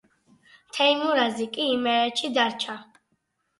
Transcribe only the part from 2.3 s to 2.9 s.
დარჩა.